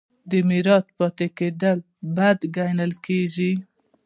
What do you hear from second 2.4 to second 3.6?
ګڼل کیږي.